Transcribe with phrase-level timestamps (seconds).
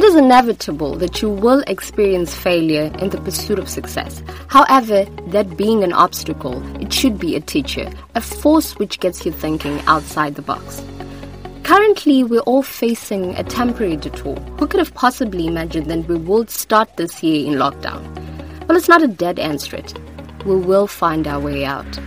[0.00, 4.22] It is inevitable that you will experience failure in the pursuit of success.
[4.48, 9.30] However, that being an obstacle, it should be a teacher, a force which gets you
[9.30, 10.82] thinking outside the box.
[11.64, 14.36] Currently, we're all facing a temporary detour.
[14.58, 18.00] Who could have possibly imagined that we would start this year in lockdown?
[18.66, 19.92] Well, it's not a dead end street.
[20.46, 22.00] We will find our way out.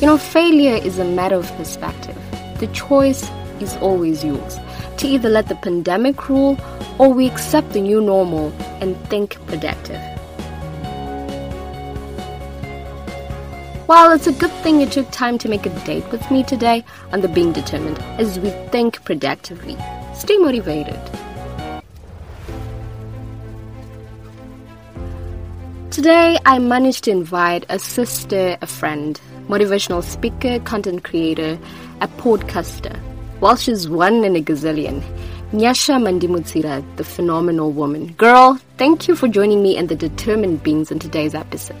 [0.00, 2.16] You know, failure is a matter of perspective.
[2.60, 3.28] The choice
[3.58, 4.60] is always yours
[4.98, 6.58] to either let the pandemic rule
[6.98, 10.00] or we accept the new normal and think productive.
[13.88, 16.84] Well, it's a good thing you took time to make a date with me today
[17.12, 19.76] on the Being Determined as we think productively.
[20.12, 20.98] Stay motivated.
[25.92, 31.58] Today, I managed to invite a sister, a friend, motivational speaker, content creator,
[32.00, 33.00] a podcaster.
[33.38, 35.02] While she's one in a gazillion,
[35.52, 38.12] Nyasha Mandimutsira, the phenomenal woman.
[38.12, 41.76] Girl, thank you for joining me and the determined beings in today's episode.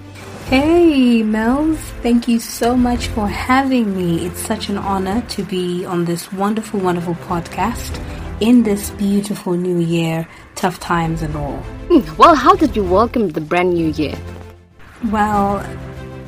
[0.48, 1.78] Hey, Mels.
[2.02, 4.26] Thank you so much for having me.
[4.26, 8.02] It's such an honor to be on this wonderful, wonderful podcast
[8.40, 11.56] in this beautiful new year, tough times and all.
[11.88, 14.14] Hmm, well, how did you welcome the brand new year?
[15.06, 15.66] Well,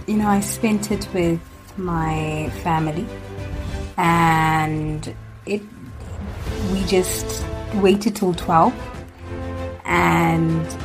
[0.07, 1.39] you know, I spent it with
[1.77, 3.07] my family
[3.99, 5.61] and it
[6.73, 8.73] we just waited till 12
[9.85, 10.77] and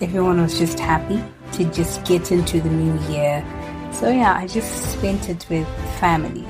[0.00, 3.44] everyone was just happy to just get into the new year.
[3.92, 5.66] So yeah, I just spent it with
[5.98, 6.46] family,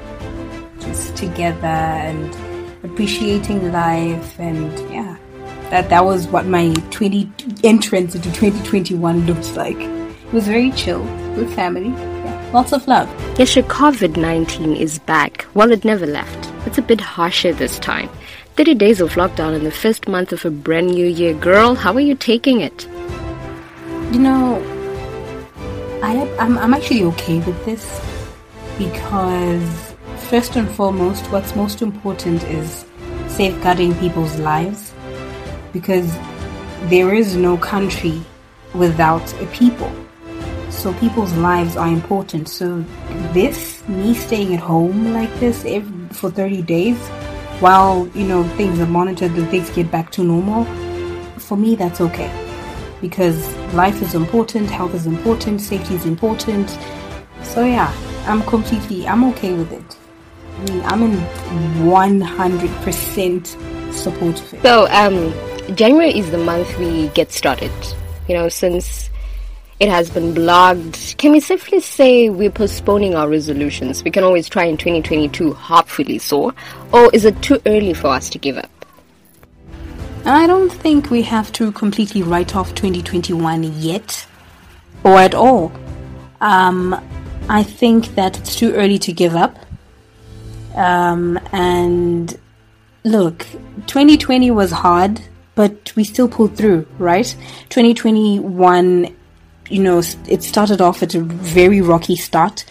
[0.81, 2.35] just together and
[2.85, 5.17] appreciating life, and yeah,
[5.71, 7.31] that that was what my 20
[7.63, 9.79] entrance into 2021 looks like.
[9.79, 11.03] It was very chill
[11.37, 11.95] with family.
[12.57, 13.07] Lots of love.
[13.39, 15.47] Yes, COVID 19 is back.
[15.53, 16.51] Well, it never left.
[16.67, 18.09] It's a bit harsher this time.
[18.57, 21.35] 30 days of lockdown in the first month of a brand new year.
[21.35, 22.89] Girl, how are you taking it?
[24.11, 24.57] You know,
[26.03, 28.01] I, I'm, I'm actually okay with this
[28.79, 29.95] because,
[30.31, 32.87] first and foremost, what's most important is
[33.29, 34.95] safeguarding people's lives
[35.75, 36.11] because
[36.85, 38.23] there is no country
[38.73, 39.93] without a people.
[40.77, 42.49] So people's lives are important.
[42.49, 42.85] So
[43.33, 46.97] this, me staying at home like this every, for 30 days,
[47.61, 50.65] while you know things are monitored and things get back to normal,
[51.39, 52.31] for me that's okay
[53.01, 56.79] because life is important, health is important, safety is important.
[57.43, 57.93] So yeah,
[58.27, 59.97] I'm completely I'm okay with it.
[60.59, 61.19] I mean, I'm in
[61.87, 64.63] 100% support of it.
[64.63, 65.35] So, um,
[65.75, 67.71] January is the month we get started.
[68.27, 69.11] You know, since
[69.79, 74.03] it has been blogged, can we safely say we're postponing our resolutions?
[74.03, 76.55] We can always try in 2022, hopefully so.
[76.93, 78.71] Or is it too early for us to give up?
[80.25, 84.27] I don't think we have to completely write off 2021 yet,
[85.05, 85.73] or at all.
[86.41, 87.01] Um,
[87.49, 89.57] I think that it's too early to give up.
[90.75, 92.37] Um, and
[93.05, 93.47] look,
[93.87, 95.21] 2020 was hard,
[95.55, 97.37] but we still pulled through, right?
[97.69, 99.16] 2021,
[99.69, 102.65] you know, it started off at a very rocky start,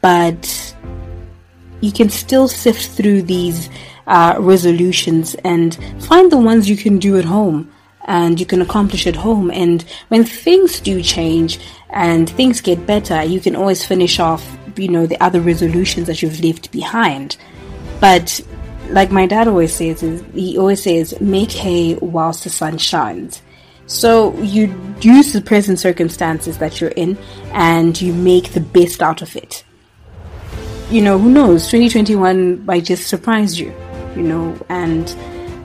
[0.00, 0.74] but
[1.80, 3.70] you can still sift through these
[4.06, 7.72] uh, resolutions and find the ones you can do at home
[8.06, 9.50] and you can accomplish at home.
[9.50, 11.60] And when things do change
[11.90, 14.44] and things get better, you can always finish off,
[14.76, 17.36] you know, the other resolutions that you've left behind.
[18.00, 18.40] But
[18.88, 20.00] like my dad always says,
[20.34, 23.42] he always says, make hay whilst the sun shines.
[23.90, 27.18] So you use the present circumstances that you're in
[27.52, 29.64] and you make the best out of it.
[30.90, 31.66] You know, who knows?
[31.66, 33.74] 2021 might just surprise you
[34.16, 35.14] you know, and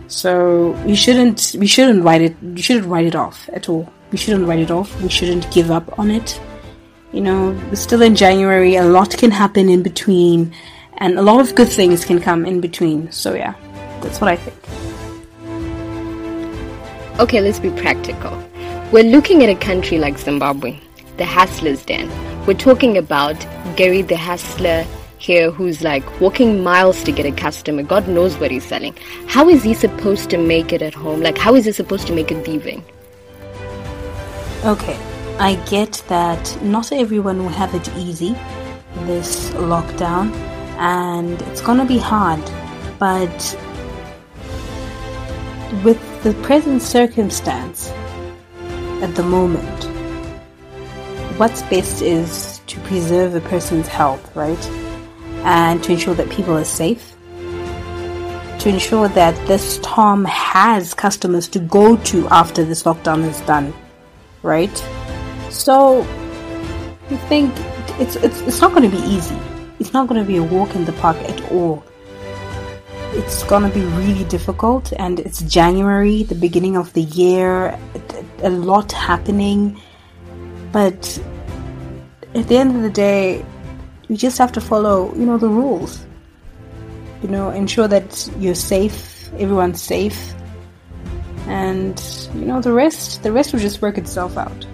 [0.08, 3.92] so we shouldn't we shouldn't write it we shouldn't write it off at all.
[4.12, 5.02] We shouldn't write it off.
[5.02, 6.40] We shouldn't give up on it.
[7.12, 8.76] You know, we're still in January.
[8.76, 10.54] A lot can happen in between,
[10.98, 13.12] and a lot of good things can come in between.
[13.12, 13.56] So yeah,
[14.02, 14.85] that's what I think.
[17.18, 18.38] Okay, let's be practical.
[18.92, 20.78] We're looking at a country like Zimbabwe,
[21.16, 22.10] the hustler's den.
[22.46, 23.38] We're talking about
[23.78, 24.86] Gary the hustler
[25.18, 27.84] here who's like walking miles to get a customer.
[27.84, 28.98] God knows what he's selling.
[29.28, 31.22] How is he supposed to make it at home?
[31.22, 32.84] Like, how is he supposed to make a living?
[34.66, 34.98] Okay,
[35.40, 38.36] I get that not everyone will have it easy
[39.06, 40.34] this lockdown,
[40.80, 42.44] and it's gonna be hard,
[43.00, 43.58] but
[45.82, 47.90] with the present circumstance
[49.02, 49.84] at the moment,
[51.38, 54.86] what's best is to preserve a person's health, right?
[55.46, 57.16] and to ensure that people are safe,
[58.58, 63.72] to ensure that this Tom has customers to go to after this lockdown is done,
[64.42, 64.76] right?
[65.52, 66.02] So,
[67.12, 67.54] I think
[68.00, 69.38] it's it's, it's not going to be easy.
[69.80, 71.84] It's not going to be a walk in the park at all.
[73.18, 77.80] It's to be really difficult, and it's January, the beginning of the year,
[78.44, 79.80] a lot happening.
[80.74, 81.18] But
[82.36, 83.46] at the end of the day,
[84.10, 86.06] you just have to follow, you know, the rules.
[87.24, 90.34] You know, ensure that you're safe, everyone's safe,
[91.48, 91.98] and
[92.36, 93.24] you know the rest.
[93.24, 94.68] The rest will just work itself out.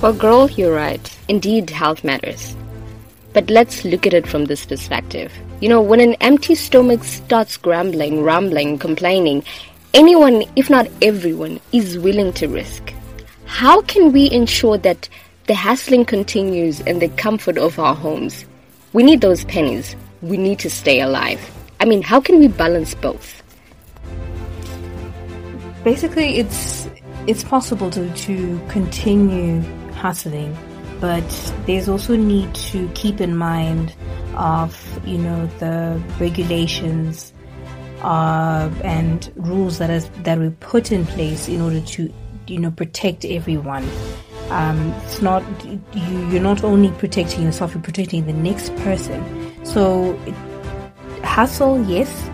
[0.00, 1.04] Well, girl, you're right.
[1.26, 2.54] Indeed, health matters.
[3.36, 5.30] But let's look at it from this perspective.
[5.60, 9.44] You know, when an empty stomach starts grumbling, rumbling, complaining,
[9.92, 12.94] anyone, if not everyone, is willing to risk.
[13.44, 15.10] How can we ensure that
[15.48, 18.46] the hassling continues in the comfort of our homes?
[18.94, 19.94] We need those pennies.
[20.22, 21.38] We need to stay alive.
[21.78, 23.42] I mean, how can we balance both?
[25.84, 26.88] Basically, it's
[27.26, 29.60] it's possible to, to continue
[29.92, 30.56] hustling,
[31.00, 33.94] but there's also need to keep in mind
[34.36, 37.32] of you know the regulations
[38.02, 42.12] uh, and rules that is that we put in place in order to
[42.46, 43.88] you know protect everyone.
[44.50, 49.24] Um, it's not you, you're not only protecting yourself, you're protecting the next person.
[49.64, 50.18] So
[51.24, 52.30] hustle, yes,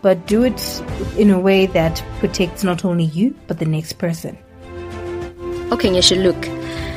[0.00, 0.82] but do it
[1.16, 4.36] in a way that protects not only you but the next person.
[5.70, 6.91] Okay, Nyasha, look.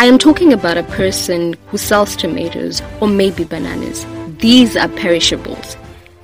[0.00, 4.06] I am talking about a person who sells tomatoes or maybe bananas.
[4.38, 5.76] These are perishables.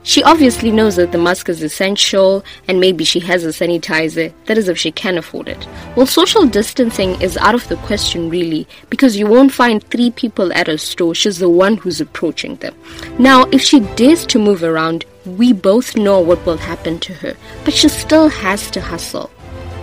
[0.03, 4.57] She obviously knows that the mask is essential and maybe she has a sanitizer, that
[4.57, 5.69] is if she can afford it.
[5.95, 10.55] Well, social distancing is out of the question really because you won't find three people
[10.55, 12.75] at a store, she's the one who's approaching them.
[13.19, 17.37] Now, if she dares to move around, we both know what will happen to her,
[17.67, 19.31] but she still has to hustle.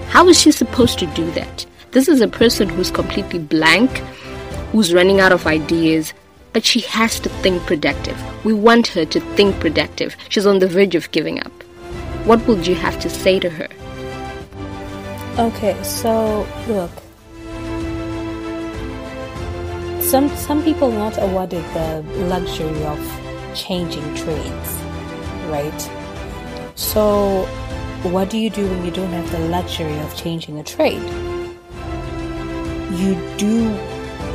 [0.07, 1.67] How is she supposed to do that?
[1.93, 3.89] This is a person who's completely blank,
[4.71, 6.11] who's running out of ideas,
[6.51, 8.19] but she has to think productive.
[8.43, 10.15] We want her to think productive.
[10.29, 11.51] She's on the verge of giving up.
[12.25, 13.67] What would you have to say to her?
[15.37, 16.89] Okay, so look.
[20.01, 22.99] Some some people are not awarded the luxury of
[23.53, 24.69] changing trades,
[25.47, 25.89] right?
[26.73, 27.45] So
[28.01, 31.32] what do you do when you don't have the luxury of changing a trade?
[32.93, 33.69] You do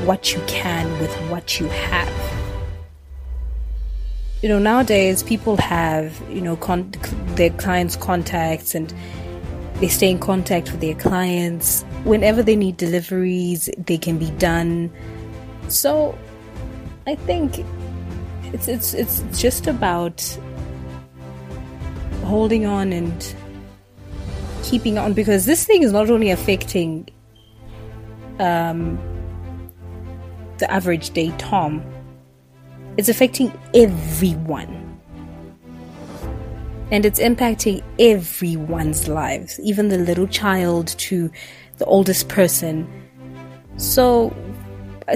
[0.04, 2.12] what you can with what you have.
[4.42, 6.92] You know, nowadays people have, you know, con-
[7.36, 8.92] their clients' contacts and
[9.74, 11.82] they stay in contact with their clients.
[12.04, 14.90] Whenever they need deliveries, they can be done.
[15.68, 16.16] So
[17.06, 17.64] I think
[18.52, 20.20] it's it's it's just about
[22.24, 23.34] holding on and
[24.62, 27.08] keeping on because this thing is not only affecting
[28.38, 28.98] um,
[30.58, 31.82] the average day Tom,
[32.96, 34.84] it's affecting everyone.
[36.90, 41.30] And it's impacting everyone's lives, even the little child to
[41.76, 42.88] the oldest person.
[43.76, 44.34] So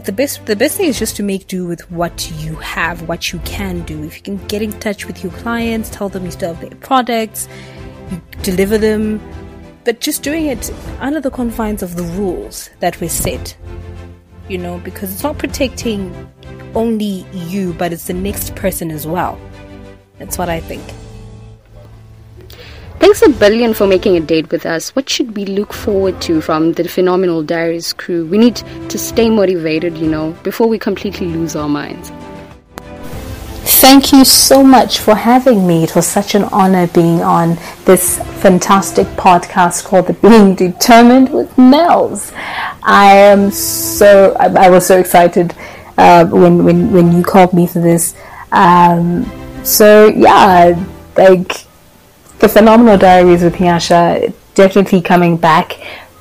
[0.04, 3.32] the best the best thing is just to make do with what you have, what
[3.32, 4.02] you can do.
[4.04, 6.78] If you can get in touch with your clients, tell them you still have their
[6.78, 7.48] products,
[8.10, 9.20] you deliver them,
[9.84, 10.70] but just doing it
[11.00, 13.56] under the confines of the rules that were set
[14.48, 16.30] you know, because it's not protecting
[16.74, 19.38] only you, but it's the next person as well.
[20.18, 20.82] That's what I think.
[22.98, 24.94] Thanks a billion for making a date with us.
[24.94, 28.26] What should we look forward to from the Phenomenal Diaries crew?
[28.26, 32.12] We need to stay motivated, you know, before we completely lose our minds.
[33.82, 35.82] Thank you so much for having me.
[35.82, 41.50] It was such an honor being on this fantastic podcast called The Being Determined with
[41.56, 42.32] Melz.
[42.84, 45.52] I am so, I, was so excited
[45.98, 48.14] uh, when, when, when you called me for this.
[48.52, 49.28] Um,
[49.64, 50.80] so, yeah,
[51.16, 51.66] like
[52.38, 55.72] the Phenomenal Diaries with Nyasha definitely coming back.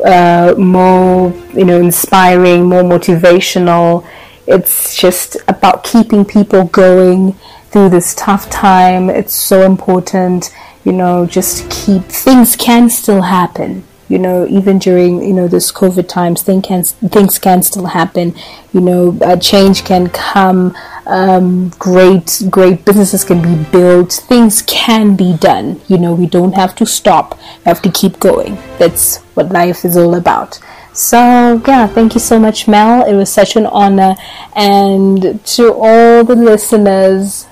[0.04, 4.04] Uh, more, you know, inspiring, more motivational
[4.48, 7.34] it's just about keeping people going
[7.70, 9.10] through this tough time.
[9.10, 13.84] It's so important, you know, just keep things can still happen.
[14.10, 18.36] You know, even during you know this COVID times, things can things can still happen.
[18.74, 20.76] You know, a change can come.
[21.06, 24.12] Um, great, great businesses can be built.
[24.12, 25.80] Things can be done.
[25.88, 27.38] You know, we don't have to stop.
[27.60, 28.58] We have to keep going.
[28.80, 30.60] That's what life is all about.
[30.94, 33.06] So, yeah, thank you so much, Mel.
[33.06, 34.16] It was such an honor.
[34.56, 37.48] And to all the listeners,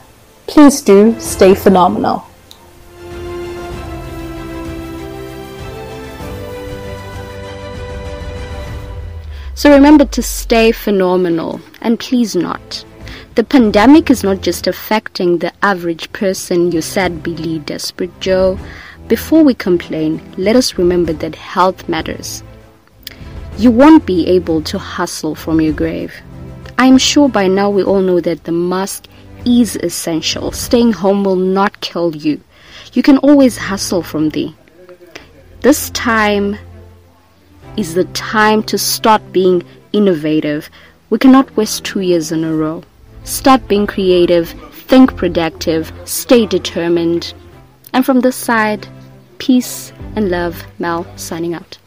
[0.45, 2.25] please do stay phenomenal.
[9.55, 12.85] So remember to stay phenomenal and please not.
[13.35, 18.57] The pandemic is not just affecting the average person, you sad Billy, desperate Joe.
[19.09, 22.41] Before we complain, let us remember that health matters.
[23.59, 26.13] You won't be able to hustle from your grave.
[26.77, 29.05] I'm sure by now we all know that the mask
[29.43, 30.53] is essential.
[30.53, 32.39] Staying home will not kill you.
[32.93, 34.53] You can always hustle from there.
[35.59, 36.57] This time
[37.75, 40.69] is the time to start being innovative.
[41.09, 42.83] We cannot waste two years in a row.
[43.25, 44.51] Start being creative,
[44.87, 47.33] think productive, stay determined.
[47.91, 48.87] And from this side,
[49.37, 51.77] peace and love, Mel signing out.